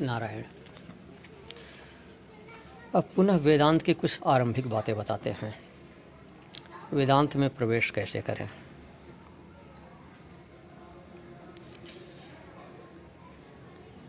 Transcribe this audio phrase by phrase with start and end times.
[0.00, 0.42] नारायण।
[2.94, 5.54] अब पुनः वेदांत की कुछ आरंभिक बातें बताते हैं।
[6.92, 8.50] वेदांत में प्रवेश कैसे करें?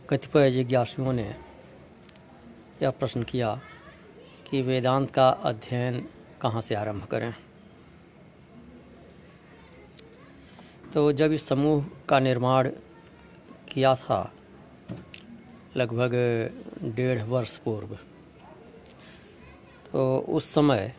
[0.09, 1.35] कतिपय जिज्ञासुओं ने
[2.83, 3.61] यह प्रश्न किया
[4.49, 6.09] कि वेदांत का अध्ययन
[6.41, 7.33] कहाँ से आरंभ करें?
[10.93, 12.69] तो जब इस समूह का निर्माण
[13.69, 14.33] किया था
[15.75, 16.11] लगभग
[16.95, 17.95] डेढ़ वर्ष पूर्व।
[19.91, 20.93] तो उस समय,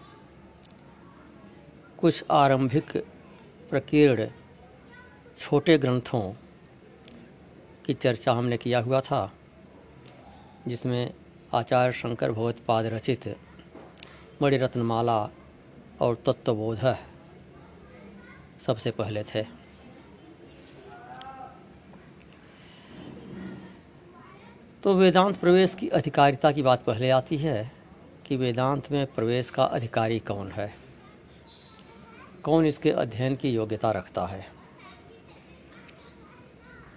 [1.99, 2.97] कुछ आरंभिक
[3.71, 4.27] प्रकीर्ण
[5.39, 6.35] छोटे ग्रंथों
[7.87, 9.33] की चर्चा हमने किया हुआ था,
[10.69, 11.15] जिसमें
[11.55, 13.37] आचार्य शंकर भगवत्पाद रचित
[14.43, 15.31] मणिरत्नमाला
[16.01, 16.97] और तत्वबोध
[18.61, 19.56] सबसे पहले थे।
[24.87, 27.73] तो वेदांत प्रवेश की अधिकारिता की बात पहले आती है
[28.27, 30.75] कि वेदांत में प्रवेश का अधिकारी कौन है?
[32.43, 34.47] कौन इसके अध्ययन की योग्यता रखता है?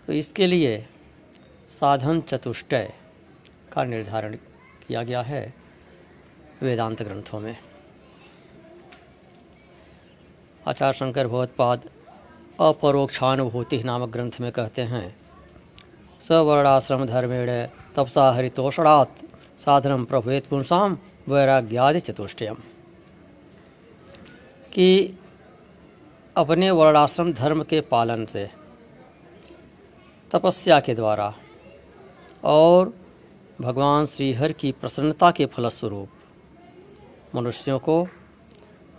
[0.08, 0.88] तो इसके लिए
[1.68, 2.94] साधन चतुष्टय
[3.72, 4.36] का निर्धारण
[4.88, 5.54] किया गया है
[6.62, 7.58] वेदांत ग्रंथों में।
[10.68, 11.90] आचार्य शंकर भगवत्पाद
[12.60, 15.16] अपरोक्षानुभूति नामक ग्रंथ में कहते हैं
[16.22, 19.26] सवर्णाश्रम धर्मेण तपसा हरितोषणात्।
[19.60, 20.98] साधनम प्रभुत पुंसाम
[21.30, 22.58] वैराग्यादि चतुष्टयम।
[24.74, 25.20] कि
[26.38, 28.52] अपने वर्णाश्रम धर्म के पालन से,
[30.32, 31.36] तपस्या के द्वारा,
[32.44, 32.94] और
[33.62, 36.10] भगवान श्रीहर की प्रसन्नता के फलस्वरूप,
[37.36, 38.08] मनुष्यों को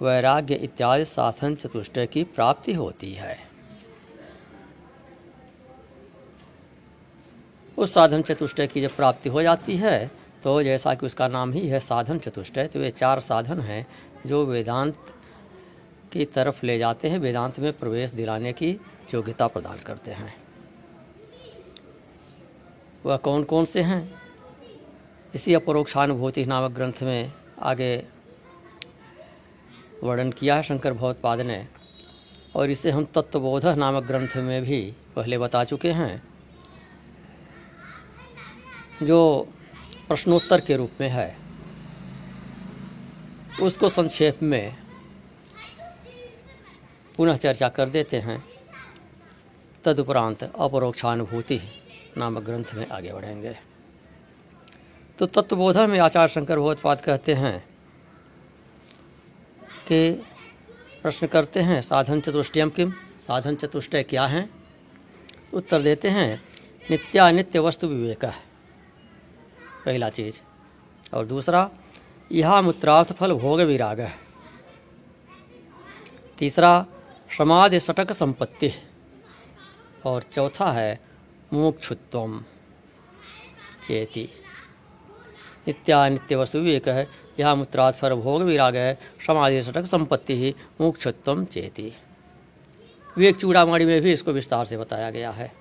[0.02, 3.49] वैराग्य इत्यादि साधन चतुष्टय की प्राप्ति होती है।
[7.81, 10.11] उस साधन चतुष्टय की जब प्राप्ति हो जाती है
[10.42, 13.86] तो जैसा कि उसका नाम ही है साधन चतुष्टय तो ये चार साधन हैं
[14.27, 14.96] जो वेदांत
[16.13, 18.70] की तरफ़ ले जाते हैं, वेदांत में प्रवेश दिलाने की
[19.14, 20.35] योग्यता प्रदान करते हैं।
[23.07, 24.14] वह कौन कौन से हैं?
[25.35, 27.33] इसी अपरोक्षानुभूति नामक ग्रंथ में
[27.63, 27.96] आगे
[30.02, 31.67] वर्णन किया है शंकर भगवत्पाद ने,
[32.57, 34.80] और इसे हम तत्वबोध नामक ग्रंथ में भी
[35.17, 36.30] पहले बता चुके हैं।
[39.02, 39.48] जो
[40.08, 41.36] प्रश्नोत्तर के रूप में है,
[43.62, 44.77] उसको संक्षेप में
[47.16, 48.44] पुनः चर्चा कर देते हैं।
[49.84, 51.60] तदुपरांत अपरोक्षानुभूति
[52.16, 53.58] नामक ग्रंथ में आगे बढ़ेंगे।
[55.18, 57.68] तो तत्वबोधन में आचार्य शंकर भगवत्पाद कहते हैं
[59.89, 60.12] कि
[61.02, 64.50] प्रश्न करते हैं, साधन चतुष्टयम किम साधन चतुष्टय क्या हैं?
[65.55, 66.42] उत्तर देते हैं,
[66.90, 68.49] नित्यानित्य वस्तु विवेक। है
[69.86, 70.41] पहला चीज़।
[71.14, 71.70] और दूसरा
[72.33, 74.18] यह मूत्रार्थ फल भोग विराग है।
[76.39, 76.86] तीसरा,
[77.39, 78.73] समाधि सटक संपत्ति
[80.05, 81.01] और चौथा है
[81.52, 82.45] मोक्षुत्व
[83.86, 84.29] चेती।
[85.69, 87.08] नित्या वस्तु विवेक है।
[87.40, 91.92] यह मूत्रात् फल भोग विराग है, समाधि सटक संपत्ति ही मोक्षुत्व चेती।
[93.17, 95.52] विवेक चूड़ामणि में भी इसको विस्तार से बताया गया है।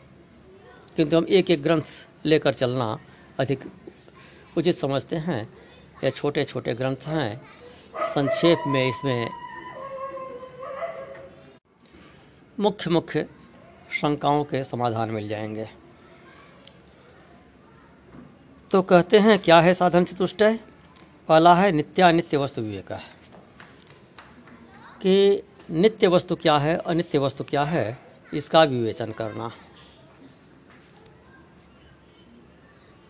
[0.95, 1.81] किंतु हम एक एक ग्रंथ
[2.25, 2.99] लेकर चलना
[3.39, 3.59] अधिक
[4.57, 5.41] उचित समझते हैं,
[6.03, 7.41] ये छोटे छोटे ग्रंथ हैं,
[8.05, 9.29] संक्षेप में इसमें
[12.57, 13.25] मुख्य मुख्य
[13.91, 15.67] शंकाओं के समाधान मिल जाएँगे।
[18.71, 20.43] तो कहते हैं, क्या है साधन चतुष्ट
[21.29, 22.91] पहला है नित्यानित्य वस्तु विवेक
[25.01, 27.97] कि नित्य वस्तु क्या है, अनित्य वस्तु क्या है,
[28.33, 29.51] इसका विवेचन करना।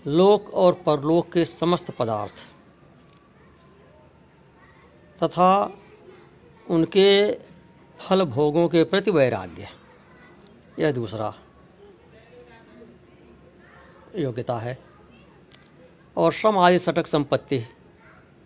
[0.07, 2.33] लोक और परलोक के समस्त पदार्थ,
[5.23, 5.77] तथा
[6.69, 7.33] उनके
[7.99, 9.67] फल भोगों के प्रति वैराग्य।
[10.79, 11.33] यह दूसरा
[14.15, 14.77] योग्यता है।
[16.17, 17.63] और श्रम आदि सटक संपत्ति,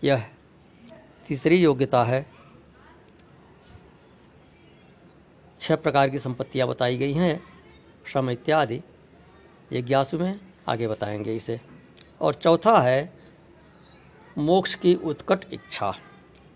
[0.04, 0.28] यह
[1.28, 2.26] तीसरी योग्यता है।
[5.62, 7.44] छह प्रकार की संपत्तियाँ बताई गई हैं,
[8.08, 8.82] श्रम इत्यादि।
[9.72, 11.62] जिज्ञासु में आगे बताएँगे इसे।
[12.21, 13.13] और चौथा है,
[14.38, 15.95] मोक्ष की उत्कट इच्छा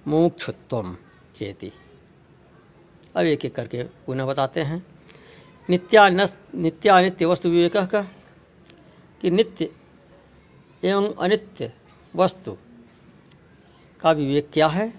[0.07, 0.98] मोक्षुत्व
[1.36, 1.74] चेती।
[3.15, 4.86] अब एक एक करके पुनः बताते हैं।
[5.69, 8.04] नित्यान नित्यानित्य वस्तु विवेक का
[9.21, 9.71] कि नित्य
[10.83, 11.74] एवं अनित्य
[12.15, 12.57] वस्तु
[14.00, 14.94] का विवेक क्या है?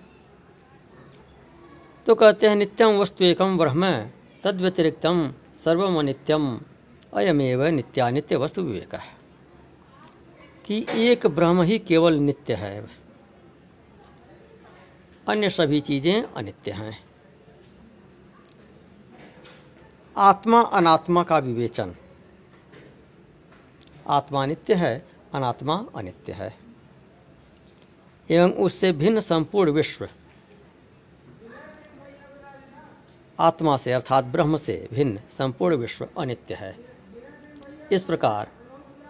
[2.07, 4.07] तो कहते हैं नित्यम वस्तु एकम ब्रह्म
[4.45, 5.35] तद व्यतिरिक्तम
[5.65, 6.61] सर्वम अनित्यम
[7.15, 9.17] अयमेव नित्यानित्य वस्तु विवेक। है
[10.65, 12.87] कि एक ब्रह्म ही केवल नित्य है।
[15.29, 17.05] अन्य सभी चीज़ें अनित्य हैं।
[20.17, 21.95] आत्मा अनात्मा का विवेचन।
[24.07, 26.57] आत्मा नित्य है, अनात्मा अनित्य है।
[28.31, 30.09] एवं उससे भिन्न संपूर्ण विश्व।
[33.39, 36.98] आत्मा से अर्थात ब्रह्म से भिन्न संपूर्ण विश्व अनित्य है।
[37.93, 38.49] इस प्रकार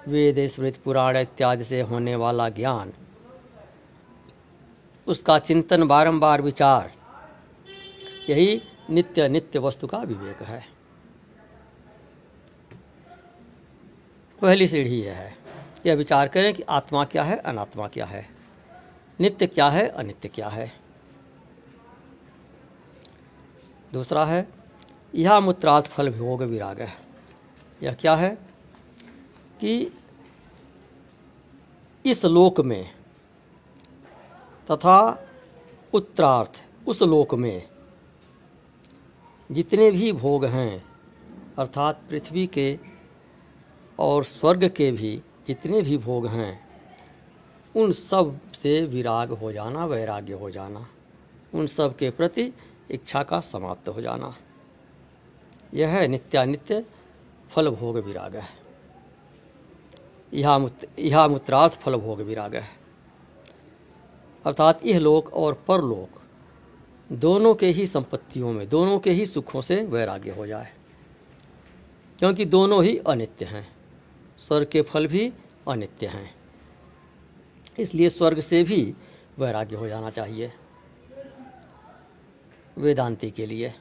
[0.08, 2.92] वेद, स्मृति, पुराण इत्यादि से होने वाला ज्ञान।
[5.06, 6.92] उसका चिंतन, बारंबार विचार,
[8.28, 10.68] यही नित्य नित्य वस्तु का विवेक है।
[14.42, 15.36] पहली सीढ़ी यह है।
[15.86, 18.28] यह विचार करें कि आत्मा क्या है, अनात्मा क्या है?
[19.20, 20.72] नित्य क्या है, अनित्य क्या है?
[23.92, 24.48] दूसरा है,
[25.14, 26.96] यह मूत्रात फल भोग विराग। है
[27.82, 28.47] यह क्या है?
[29.60, 29.92] कि
[32.06, 32.94] इस लोक में
[34.70, 35.26] तथा
[35.92, 37.68] उत्तरार्थ उस लोक में
[39.50, 40.84] जितने भी भोग हैं,
[41.58, 42.78] अर्थात पृथ्वी के
[43.98, 46.68] और स्वर्ग के भी जितने भी भोग हैं,
[47.74, 50.86] उन सबसे विराग हो जाना, वैराग्य हो जाना,
[51.54, 52.52] उन सब के प्रति
[52.90, 54.34] इच्छा का समाप्त हो जाना।
[55.74, 56.84] यह नित्यानित्य
[57.50, 58.67] फल भोग विराग है।
[60.32, 62.68] यह मूत्रार्थ फल भोग विराग है
[64.46, 66.20] अर्थात यह लोक और परलोक
[67.12, 70.72] दोनों के ही संपत्तियों में, दोनों के ही सुखों से वैराग्य हो जाए।
[72.18, 73.68] क्योंकि दोनों ही अनित्य हैं,
[74.38, 75.32] स्वर्ग के फल भी
[75.68, 76.34] अनित्य हैं।
[77.78, 78.94] इसलिए स्वर्ग से भी
[79.38, 80.52] वैराग्य हो जाना चाहिए,
[82.76, 83.74] वेदांति के लिए।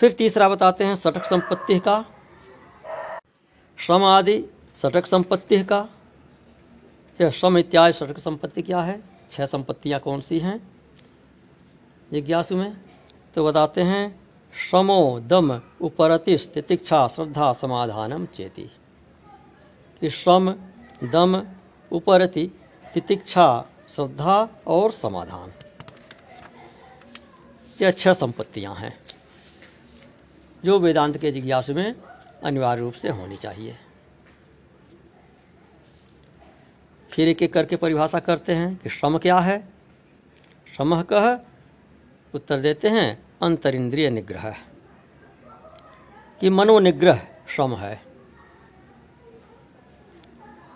[0.00, 2.04] फिर तीसरा बताते हैं सटक संपत्ति का।
[3.86, 4.44] श्रम आदि,
[4.82, 5.88] सटक संपत्ति का।
[7.20, 9.02] यह श्रम इत्यादि सटक संपत्ति क्या है?
[9.30, 10.70] छह संपत्तियाँ कौन सी हैं?
[12.12, 12.76] जिज्ञासु में।
[13.34, 14.20] तो बताते हैं,
[14.70, 18.70] श्रमो दम उपरति तितिक्षा श्रद्धा समाधानम चेती।
[20.00, 20.50] कि श्रम,
[21.10, 21.46] दम,
[21.92, 22.50] उपरति,
[22.94, 25.52] तितिक्षा, श्रद्धा और समाधान।
[27.82, 29.00] ये छह संपत्तियाँ हैं।
[30.64, 31.94] जो वेदांत के जिज्ञासु में
[32.44, 33.76] अनिवार्य रूप से होनी चाहिए।
[37.12, 39.68] फिर एक एक करके परिभाषा करते हैं कि श्रम क्या है।
[40.76, 41.34] श्रम कह,
[42.34, 44.56] उत्तर देते हैं अंतर इंद्रिय निग्रह।
[46.40, 48.02] कि मनोनिग्रह श्रम है।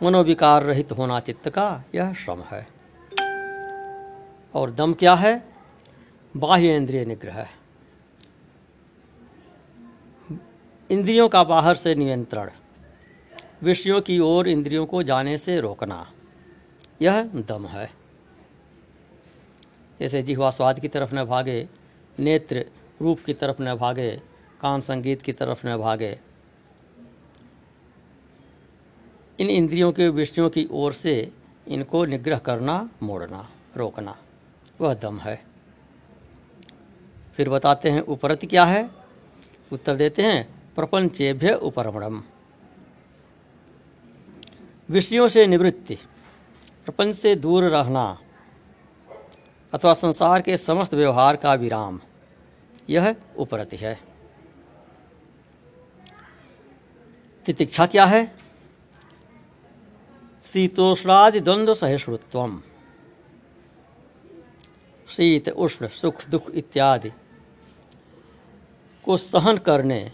[0.02, 2.68] मनोविकार रहित होना चित्त का यह श्रम है।
[4.54, 5.48] और दम क्या है?
[6.36, 7.48] बाह्य इंद्रिय निग्रह।
[10.90, 12.50] इंद्रियों का बाहर से नियंत्रण,
[13.62, 16.12] विषयों की ओर इंद्रियों को जाने से रोकना,
[17.02, 17.90] यह दम है।
[20.00, 21.68] जैसे जिहवा स्वाद की तरफ़ न भागे,
[22.18, 22.64] नेत्र
[23.02, 24.10] रूप की तरफ़ न भागे
[24.60, 26.18] कान संगीत की तरफ़ न भागे,
[29.38, 31.32] इन इंद्रियों के विषयों की ओर से
[31.68, 34.16] इनको निग्रह करना, मोड़ना, रोकना,
[34.80, 35.42] वह दम है।
[37.36, 38.90] फिर बताते हैं उपरत क्या है?
[39.72, 42.22] उत्तर देते हैं प्रपंचेभ्य उपरमणम।
[44.88, 45.94] विषयों से निवृत्ति,
[46.84, 48.18] प्रपंच से दूर रहना,
[49.72, 52.00] अथवा संसार के समस्त व्यवहार का विराम,
[52.90, 53.98] यह उपरति है।
[57.46, 58.26] तितिक्षा क्या है?
[60.44, 62.62] शीतोष्णादि द्वंद्व सहिष्णुत्वम।
[65.08, 67.10] शीत, उष्ण, सुख, दुख इत्यादि
[69.04, 70.12] को सहन करने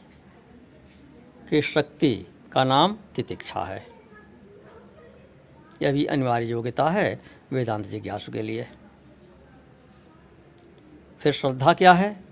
[1.52, 3.86] की शक्ति का नाम तितिक्षा है।
[5.82, 8.68] यह भी अनिवार्य योग्यता है वेदांत जिज्ञासु के लिए।
[11.20, 12.24] फिर श्रद्धा क्या है?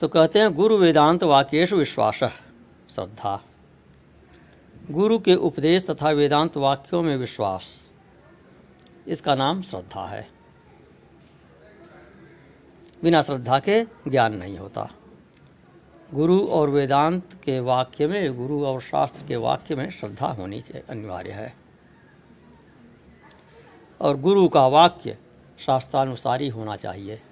[0.00, 3.42] तो कहते हैं, गुरु वेदांत वाक्येश विश्वास, श्रद्धा।
[4.90, 7.90] गुरु के उपदेश तथा वेदांत वाक्यों में विश्वास,
[9.08, 10.28] इसका नाम श्रद्धा है।
[13.02, 14.90] बिना श्रद्धा के ज्ञान नहीं होता।
[16.14, 21.30] गुरु और वेदांत के वाक्य में, गुरु और शास्त्र के वाक्य में श्रद्धा होनी अनिवार्य
[21.30, 21.56] है।
[24.00, 25.18] और गुरु का वाक्य
[25.58, 27.22] शास्त्रानुसारी होना चाहिए।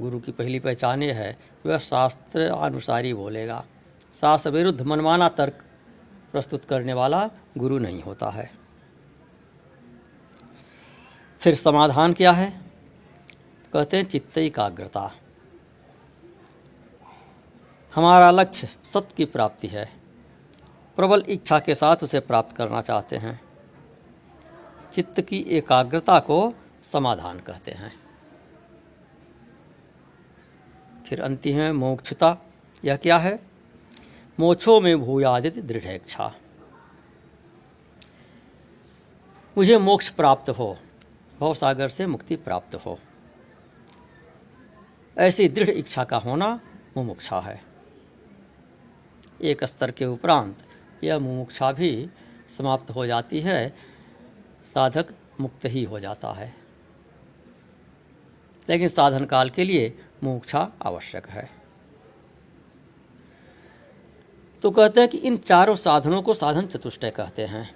[0.00, 3.64] गुरु की पहली पहचान यह है, वह शास्त्र अनुसारी बोलेगा।
[4.14, 5.64] शास्त्र विरुद्ध मनमाना तर्क
[6.32, 8.50] प्रस्तुत करने वाला गुरु नहीं होता है।
[11.40, 12.60] फिर समाधान क्या है?
[13.72, 15.12] कहते हैं चित्त एकाग्रता।
[17.98, 19.92] हमारा लक्ष्य सत्य की प्राप्ति है।
[20.96, 23.40] प्रबल इच्छा के साथ उसे प्राप्त करना चाहते हैं।
[24.92, 27.92] चित्त की एकाग्रता को समाधान कहते हैं।
[31.08, 32.36] फिर अंतिम है मोक्षता।
[32.84, 33.40] यह क्या है?
[34.40, 36.34] मोक्षों में भूयादित दृढ़ इच्छा
[39.58, 40.78] मुझे मोक्ष प्राप्त हो
[41.40, 42.98] भव सागर से मुक्ति प्राप्त हो।
[45.18, 46.60] ऐसी दृढ़ इच्छा का होना
[46.96, 47.67] मुमुक्षा है।
[49.42, 50.58] एक स्तर के उपरांत।
[51.04, 52.10] यह मुमुक्षा भी
[52.58, 53.76] समाप्त हो जाती है,
[54.74, 55.06] साधक
[55.40, 56.54] मुक्त ही हो जाता है।
[58.68, 61.50] लेकिन साधन काल के लिए मुमुक्षा आवश्यक है।
[64.62, 67.74] तो कहते हैं कि इन चारों साधनों को साधन चतुष्टय कहते हैं।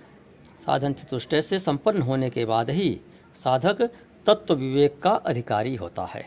[0.67, 3.01] साधन चतुष्टय से संपन्न होने के बाद ही
[3.35, 3.83] साधक
[4.27, 6.23] तत्व विवेक का अधिकारी होता है।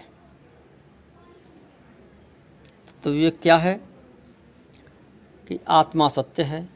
[2.87, 3.94] तत्व विवेक क्या है?
[5.47, 6.69] कि आत्मा सत्य है,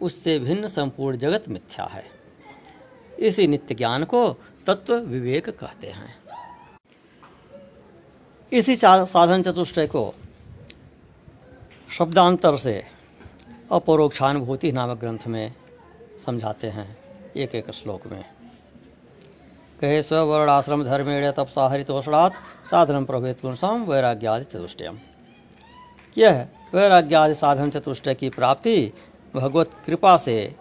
[0.00, 2.04] उससे भिन्न संपूर्ण जगत मिथ्या है।
[3.18, 4.36] इसी नित्य ज्ञान को
[4.66, 6.18] तत्व विवेक कहते हैं।
[8.52, 10.14] इसी साधन चतुष्टय को
[11.98, 12.82] शब्दांतर से
[13.72, 15.52] अपरोक्षानुभूति नामक ग्रंथ में
[16.26, 16.98] समझाते हैं
[17.36, 18.24] एक एक श्लोक में।
[19.80, 22.34] कहे स्वर्णाश्रम धर्मेण तपसा हरितोषणात्
[22.66, 24.98] साधन प्रभेद पुंसम वैराग्यादि चतुष्टयम
[26.16, 28.92] यह वैराग्यादि साधन चतुष्टय की प्राप्ति
[29.34, 30.54] भगवत कृपा से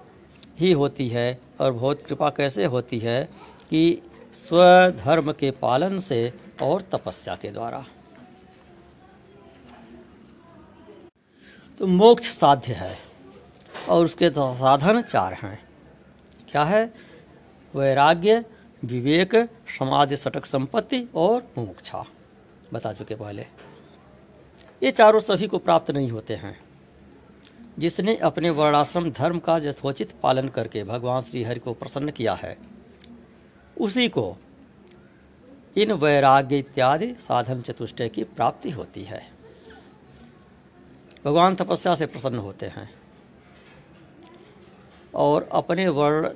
[0.59, 3.23] ही होती है और भगवत कृपा कैसे होती है
[3.69, 4.01] कि
[4.33, 7.85] स्वधर्म के पालन से और तपस्या के द्वारा।
[11.79, 12.97] तो मोक्ष साध्य है
[13.89, 15.59] और उसके तो साधन चार हैं।
[16.51, 16.93] क्या है?
[17.73, 18.45] वैराग्य,
[18.83, 19.35] विवेक,
[19.79, 22.05] समाधि, सटक संपत्ति और मुमुक्षा
[22.73, 23.45] बता चुके पहले।
[24.83, 26.59] ये चारों सभी को प्राप्त नहीं होते हैं।
[27.79, 32.57] जिसने अपने वर्णाश्रम धर्म का यथोचित पालन करके भगवान श्री हरि को प्रसन्न किया है,
[33.79, 34.37] उसी को
[35.77, 39.31] इन वैराग्य इत्यादि साधन चतुष्टय की प्राप्ति होती है।
[41.25, 42.93] भगवान तपस्या से प्रसन्न होते हैं
[45.15, 46.29] और अपने वर्ण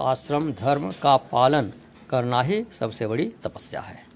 [0.00, 1.72] आश्रम धर्म का पालन
[2.10, 4.09] करना ही सबसे बड़ी तपस्या है।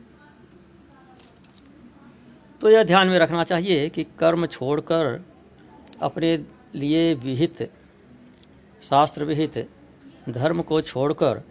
[2.65, 5.25] तो यह ध्यान में रखना चाहिए कि कर्म छोड़कर
[6.03, 6.45] अपने
[6.75, 7.71] लिए विहित
[8.83, 9.69] शास्त्र विहित
[10.29, 11.43] धर्म को छोड़कर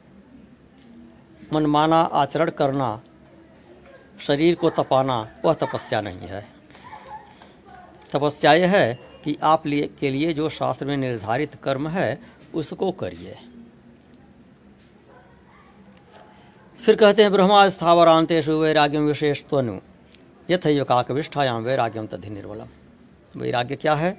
[1.53, 3.01] मनमाना आचरण करना,
[4.27, 6.45] शरीर को तपाना, वह तपस्या नहीं है।
[8.11, 12.19] तपस्या यह है कि आप लिए, के लिए जो शास्त्र में निर्धारित कर्म है,
[12.53, 13.37] उसको करिए।
[16.85, 19.79] फिर कहते हैं, ब्रह्मा स्थावरांतेषु वैराग्यम विशेष त्वनु
[20.49, 22.67] यथैव काकविष्ठायाम वैराग्यम तद्धि निर्बलम
[23.37, 24.11] वैराग्य क्या है?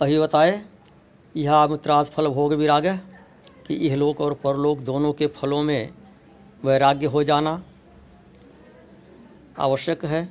[0.00, 0.62] अभी बताए,
[1.34, 2.86] यह मित्राज फल भोग विराग
[3.66, 5.90] कि इहलोक और परलोक दोनों के फलों में
[6.64, 7.62] वैराग्य हो जाना
[9.58, 10.28] आवश्यक है।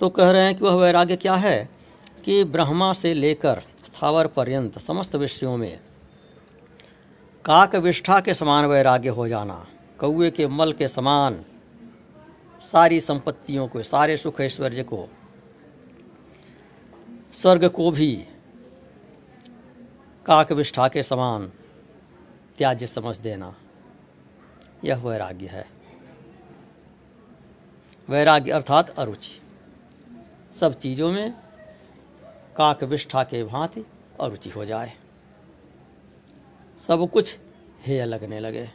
[0.00, 1.68] तो कह रहे हैं कि वह वैराग्य क्या है
[2.24, 5.78] कि ब्रह्मा से लेकर स्थावर पर्यंत समस्त विषयों में
[7.46, 9.66] काक विष्ठा के समान वैराग्य हो जाना
[10.00, 11.44] कौए के मल के समान,
[12.62, 15.08] सारी संपत्तियों को, सारे सुख ऐश्वर्य को।
[17.32, 18.26] स्वर्ग को भी
[20.26, 21.52] काक विष्ठा के समान
[22.58, 23.54] त्याज्य समझ देना,
[24.84, 25.66] यह वैराग्य है।
[28.08, 29.40] वैराग्य अर्थात अरुचि।
[30.60, 31.32] सब चीज़ों में
[32.56, 33.86] काक विष्ठा के भांति
[34.20, 34.92] अरुचि हो जाए।
[36.78, 37.36] सब कुछ
[37.80, 38.70] हेय लगने लगे।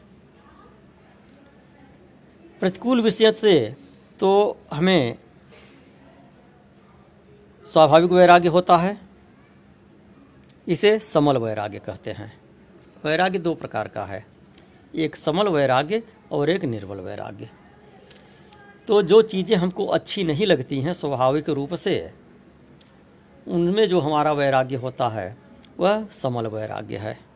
[2.60, 3.76] प्रतिकूल विषय से
[4.20, 5.18] तो हमें
[7.74, 8.98] स्वाभाविक वैराग्य होता है।
[10.68, 12.32] इसे समल वैराग्य कहते हैं।
[13.06, 14.26] वैराग्य दो प्रकार का है।
[14.96, 17.50] एक समल वैराग्य और एक निर्बल वैराग्य।
[18.88, 22.14] तो जो चीज़ें हमको अच्छी नहीं लगती हैं स्वाभाविक रूप से,
[23.48, 25.38] उनमें जो हमारा वैराग्य होता है,
[25.80, 27.31] वह समल वैराग्य है।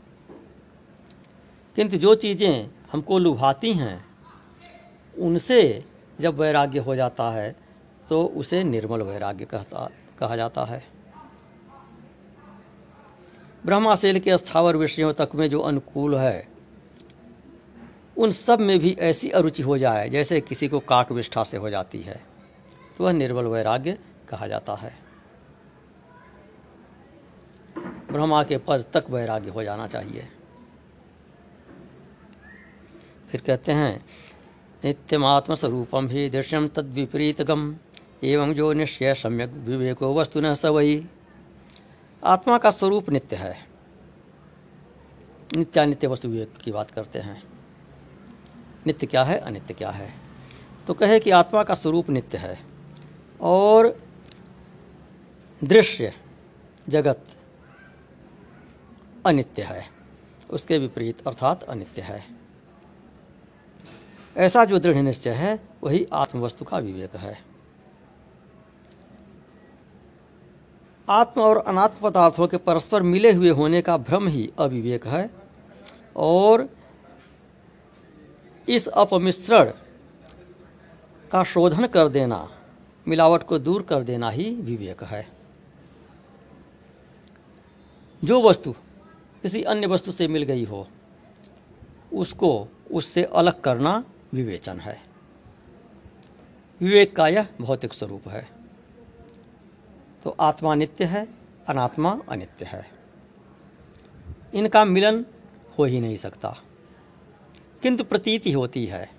[1.76, 4.06] किंतु जो चीज़ें हमको लुभाती हैं,
[5.16, 5.84] उनसे
[6.20, 7.56] जब वैराग्य हो जाता है
[8.10, 9.90] तो उसे निर्मल वैराग्य कहता,
[10.20, 10.84] कहा जाता है।
[13.64, 16.48] ब्रह्माशैल के स्थावर विषयों तक में जो अनुकूल है,
[18.18, 21.70] उन सब में भी ऐसी अरुचि हो जाए, जैसे किसी को काक विष्ठा से हो
[21.70, 22.22] जाती है
[22.98, 23.98] तो वह निर्बल वैराग्य
[24.30, 24.94] कहा जाता है।
[28.12, 30.28] ब्रह्मा के पद तक वैराग्य हो जाना चाहिए।
[33.30, 34.06] फिर कहते हैं
[34.86, 37.76] नित्यमात्म स्वरूपम ही दृश्यम तद विपरीतगम
[38.24, 41.08] एवं जो निश्चय सम्यक विवेको वस्तु न सवई
[42.24, 43.68] आत्मा का स्वरूप नित्य है।
[45.56, 47.44] नित्यानित्य वस्तु विवेक की बात करते हैं।
[48.88, 49.38] नित्य क्या है?
[49.38, 50.14] अनित्य क्या है?
[50.88, 52.60] तो कहे कि आत्मा का स्वरूप नित्य है।
[53.42, 54.04] और
[55.64, 56.14] दृश्य
[56.90, 57.24] जगत
[59.26, 59.90] अनित्य है।
[60.50, 62.45] उसके विपरीत अर्थात अनित्य है।
[64.36, 67.38] ऐसा जो दृढ़ निश्चय है, वही आत्मवस्तु का विवेक है।
[71.10, 75.30] आत्म और अनात्म पदार्थों के परस्पर मिले हुए होने का भ्रम ही अविवेक है
[76.16, 76.68] और
[78.68, 79.72] इस अपमिश्रण
[81.32, 82.50] का शोधन कर देना,
[83.08, 85.28] मिलावट को दूर कर देना ही विवेक है।
[88.24, 88.72] जो वस्तु
[89.42, 90.88] किसी अन्य वस्तु से मिल गई हो,
[92.14, 94.04] उसको उससे अलग करना
[94.36, 95.02] विवेचन है।
[96.82, 98.50] विवेक का यह भौतिक स्वरूप है।
[100.24, 101.28] तो आत्मा नित्य है,
[101.68, 102.92] अनात्मा अनित्य है।
[104.54, 105.26] इनका मिलन
[105.80, 106.58] हो ही नहीं सकता।
[107.82, 109.12] किंतु प्रतीति होती है।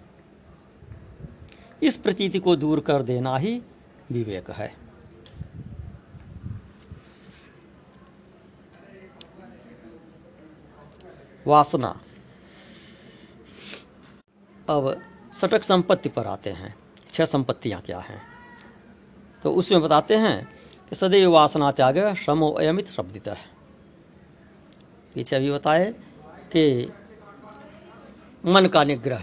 [1.83, 3.63] इस प्रतीति को दूर कर देना ही
[4.11, 4.75] विवेक है।
[11.47, 12.01] वासना।
[14.69, 15.03] अब
[15.41, 16.75] सटक संपत्ति पर आते हैं।
[17.09, 18.23] छह संपत्तियाँ क्या हैं?
[19.43, 20.49] तो उसमें बताते हैं
[20.91, 23.37] कि सदैव वासना त्याग श्रमो अयमित शब्दित है।
[25.15, 25.93] पीछे अभी बताए
[26.53, 26.93] कि
[28.45, 29.23] मन का निग्रह,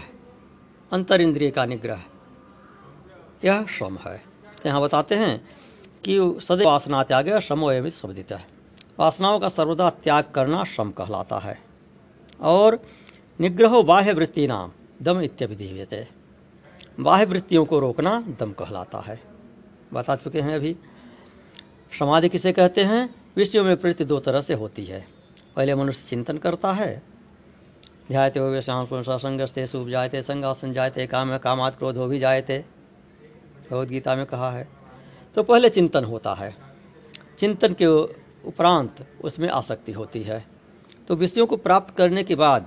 [0.92, 2.02] अंतर इंद्रिय का निग्रह,
[3.44, 4.22] यह श्रम है।
[4.66, 5.48] यहाँ बताते हैं
[6.04, 8.46] कि सदैव वासना त्याग श्रमो अयमित शब्दित है।
[8.98, 11.62] वासनाओं का सर्वदा त्याग करना श्रम कहलाता है।
[12.40, 12.82] और
[13.40, 14.70] निग्रहो बाह्य वृत्ति नाम
[15.02, 16.08] दम इत्यभिधीयते
[17.00, 19.20] बाह्य वृत्तियों को रोकना दम कहलाता है।
[19.92, 20.76] बता चुके हैं अभी।
[21.98, 23.14] समाधि किसे कहते हैं?
[23.36, 25.08] विषयों में प्रवृत्ति दो तरह से होती है।
[25.56, 27.02] पहले मनुष्य चिंतन करता है।
[28.08, 28.60] ध्यायते हो
[29.18, 32.64] संगस्ते शुभ जायते, संगासन जायते, काम कामात क्रोध हो भी जायते।
[33.70, 34.68] भगवदगीता में कहा है।
[35.34, 36.54] तो पहले चिंतन होता है।
[37.38, 37.86] चिंतन के
[38.48, 40.44] उपरांत उसमें आसक्ति होती है।
[41.08, 42.66] तो विषयों को प्राप्त करने के बाद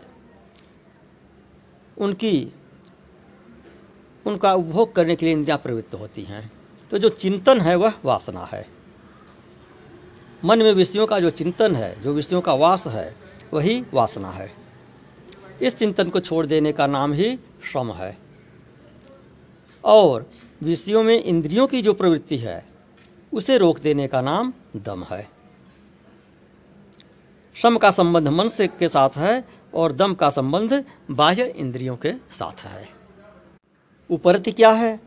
[1.97, 2.53] उनकी,
[4.25, 6.51] उनका उपभोग करने के लिए इंद्रियाँ प्रवृत्त होती हैं।
[6.91, 8.67] तो जो चिंतन है, वह वासना है।
[10.45, 13.15] मन में विषयों का जो चिंतन है, जो विषयों का वास है,
[13.53, 14.51] वही वासना है।
[15.61, 17.37] इस चिंतन को छोड़ देने का नाम ही
[17.71, 18.17] श्रम है।
[19.83, 20.31] और
[20.63, 22.65] विषयों में इंद्रियों की जो प्रवृत्ति है,
[23.33, 25.29] उसे रोक देने का नाम दम है।
[27.55, 32.11] श्रम का संबंध मन से के साथ है और दम का संबंध बाह्य इंद्रियों के
[32.11, 32.89] साथ है।
[34.11, 34.99] उपरति क्या है?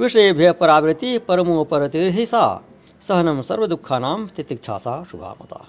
[0.00, 2.62] विषय भय परावृत्ति परमोपरति ही सा
[3.00, 5.66] सहनम सर्व दुखा नाम तितिक्षा सा शुभामता।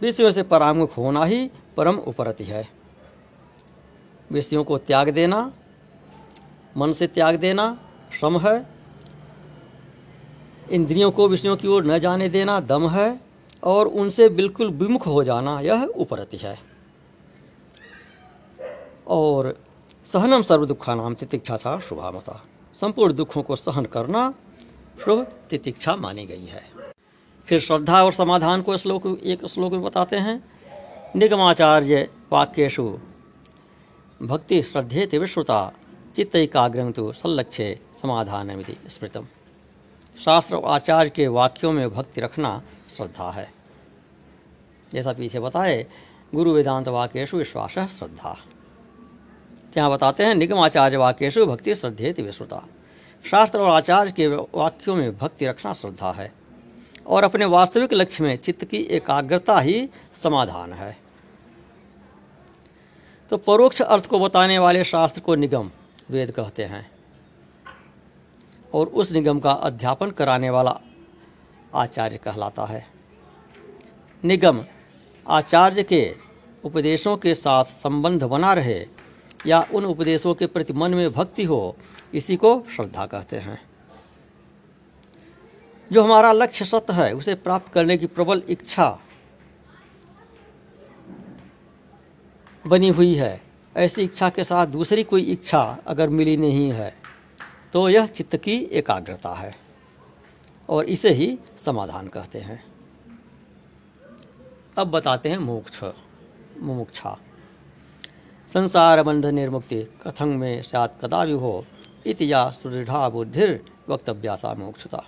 [0.00, 2.68] विषयों से परामुख होना ही परम उपरति है।
[4.32, 5.52] विषयों को त्याग देना,
[6.76, 7.78] मन से त्याग देना
[8.18, 8.66] श्रम है।
[10.70, 13.20] इंद्रियों को विषयों की ओर न जाने देना दम है
[13.64, 16.58] और उनसे बिल्कुल विमुख हो जाना यह उपरति है।
[19.08, 19.56] और
[20.06, 22.42] सहनम सर्व दुखा नाम तितिक्षा था शुभामता।
[22.74, 24.34] संपूर्ण दुखों को सहन करना
[25.04, 26.62] शुभ तितिक्षा मानी गई है।
[27.48, 30.42] फिर श्रद्धा और समाधान को श्लोक एक श्लोक में बताते हैं।
[31.16, 32.98] निगमाचार्य वाक्यशु
[34.22, 35.72] भक्ति श्रद्धे विश्रुता,
[36.16, 39.26] चित्त एकाग्रम तो संलक्ष्य समाधान स्मृतम।
[40.18, 43.50] शास्त्र और आचार्य के वाक्यों में भक्ति रखना श्रद्धा है।
[44.92, 45.86] जैसा पीछे बताए,
[46.34, 48.36] गुरु वेदांत वाक्यशु विश्वास श्रद्धा।
[49.76, 50.34] यहाँ बताते हैं?
[50.34, 52.64] निगम आचार्य वाक्यु भक्ति श्रद्धे विश्रुता
[53.24, 56.32] शास्त्र और आचार्य के वाक्यों में भक्ति रखना श्रद्धा है
[57.06, 60.96] और अपने वास्तविक लक्ष्य में चित्त की एकाग्रता ही समाधान है।
[63.30, 65.70] तो परोक्ष अर्थ को बताने वाले शास्त्र को निगम,
[66.10, 66.90] वेद कहते हैं।
[68.74, 70.80] और उस निगम का अध्यापन कराने वाला
[71.74, 72.86] आचार्य कहलाता है।
[74.24, 74.64] निगम,
[75.26, 76.14] आचार्य के
[76.64, 78.86] उपदेशों के साथ संबंध बना रहे
[79.46, 81.76] या उन उपदेशों के प्रति मन में भक्ति हो,
[82.14, 83.60] इसी को श्रद्धा कहते हैं।
[85.90, 88.98] जो हमारा लक्ष्य सत्य है, उसे प्राप्त करने की प्रबल इच्छा
[92.64, 93.40] बनी हुई है।
[93.76, 96.94] ऐसी इच्छा के साथ दूसरी कोई इच्छा अगर मिली नहीं है
[97.72, 99.54] तो यह चित्त की एकाग्रता है
[100.68, 102.62] और इसे ही समाधान कहते हैं।
[104.78, 105.84] अब बताते हैं मोक्ष,
[106.58, 107.16] मुमुक्षा।
[108.54, 111.64] संसार बंध निर्मुक्ति कथं में सात कदा हो
[112.06, 115.04] इति या सुदृढ़ा बुद्धिर वक्तव्यासा मोक्षता।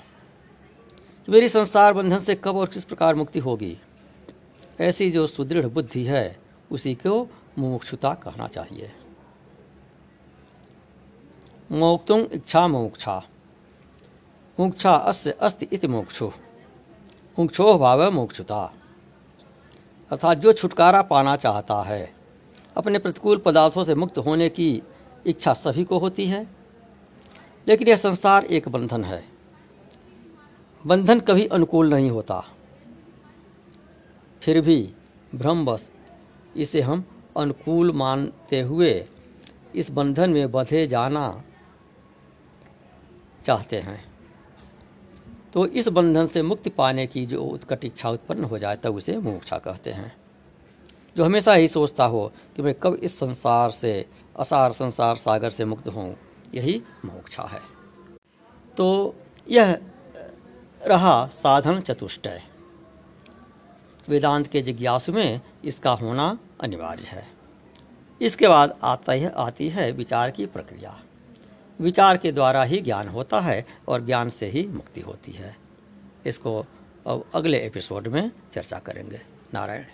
[1.28, 3.78] मेरी संसार बंधन से कब और किस प्रकार मुक्ति होगी?
[4.80, 6.38] ऐसी जो सुदृढ़ बुद्धि है,
[6.70, 8.92] उसी को मुमुक्षुता कहना चाहिए।
[11.72, 13.22] मोक्तुम इच्छा मोक्षा।
[14.60, 16.32] मुक्षा अस्य अस्ति इति मोक्षो।
[17.38, 18.74] मुक्षो भाव मोक्षुता।
[20.10, 22.19] अर्थात जो छुटकारा पाना चाहता है
[22.76, 24.82] अपने प्रतिकूल पदार्थों से मुक्त होने की
[25.26, 26.46] इच्छा सभी को होती है,
[27.66, 29.22] लेकिन यह संसार एक बंधन है।
[30.86, 32.44] बंधन कभी अनुकूल नहीं होता।
[34.42, 34.92] फिर भी
[35.34, 35.88] भ्रमवश
[36.56, 37.04] इसे हम
[37.36, 39.06] अनुकूल मानते हुए
[39.74, 41.42] इस बंधन में बंधे जाना
[43.44, 44.04] चाहते हैं।
[45.52, 49.16] तो इस बंधन से मुक्ति पाने की जो उत्कट इच्छा उत्पन्न हो जाए, तब उसे
[49.18, 50.19] मोक्षा कहते हैं।
[51.16, 54.06] जो हमेशा यही सोचता हो कि मैं कब इस संसार से,
[54.38, 56.16] असार संसार सागर से मुक्त हूँ
[56.54, 57.60] यही मोक्षा है।
[58.76, 59.14] तो
[59.48, 59.78] यह
[60.86, 62.42] रहा साधन चतुष्टय।
[64.08, 67.28] वेदांत के जिज्ञासु में इसका होना अनिवार्य है।
[68.22, 71.00] इसके बाद आता है आती है विचार की प्रक्रिया।
[71.80, 75.56] विचार के द्वारा ही ज्ञान होता है और ज्ञान से ही मुक्ति होती है।
[76.26, 76.66] इसको
[77.06, 79.20] अब अगले एपिसोड में चर्चा करेंगे।
[79.54, 79.84] नारायण।